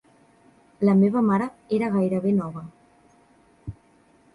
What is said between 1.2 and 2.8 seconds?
mare era gairebé nova.